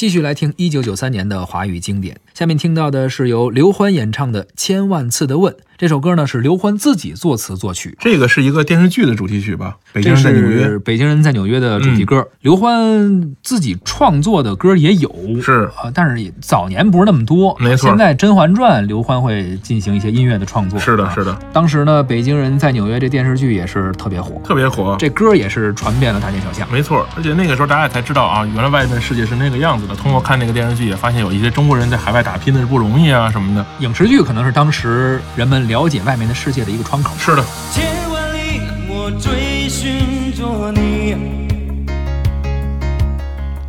[0.00, 2.18] 继续来听一九九三年的华语经典。
[2.32, 5.52] 下面听到的是由刘欢演唱的《千万次的问》。
[5.80, 9.78] 这首歌呢是刘欢自己作词作曲，这个是一个电视剧的主题曲吧？
[9.94, 12.28] 北京这人在纽约是《北京人在纽约》的主题歌。
[12.42, 17.56] 刘欢自己创作的歌也有，是啊，但是也早年不是那么多。
[17.58, 20.78] 没错现在《甄嬛传》，刘欢会进行一些音乐的创作。
[20.78, 24.94] 是的，啊是的，当时呢，《北京人在纽约》这电视剧也是特别火，特别火。
[24.98, 26.70] 这歌也是传遍了大街小巷。
[26.70, 29.96] 没错，而且那个时候大家也才知道啊，原来外面世界是那个样子的。
[29.96, 33.64] 通过看那个电视剧，也发现有一些中国人在海外打拼的是不容易啊什么的。
[33.78, 37.14] 影视剧可能是当时人们了解外面的世界的一个窗口。
[37.16, 41.14] 是的，千万里我追寻着你，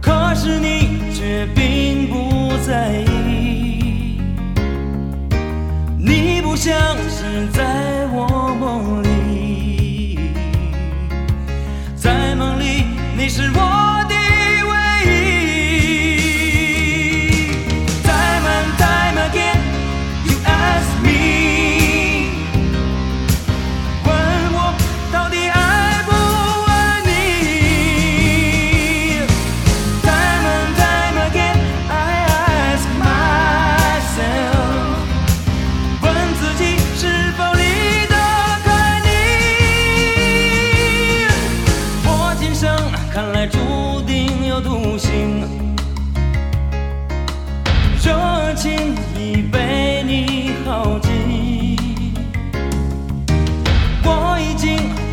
[0.01, 4.19] 可是你却并不在意。
[5.99, 6.73] 你不像
[7.07, 8.27] 是在我
[8.59, 10.17] 梦里，
[11.95, 12.83] 在梦里
[13.15, 13.80] 你是我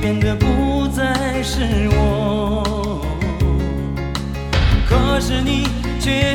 [0.08, 3.04] 变得不再是我，
[4.88, 5.68] 可是你
[6.00, 6.34] 却